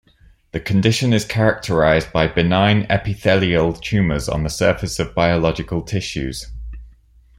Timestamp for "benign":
2.25-2.87